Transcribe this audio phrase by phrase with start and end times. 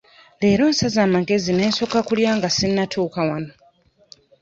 [0.39, 3.51] Leero nsaze amagezi ne nsooka kulya nga sinnatuuka wano.